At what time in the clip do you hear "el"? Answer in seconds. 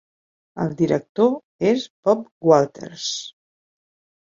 0.65-0.73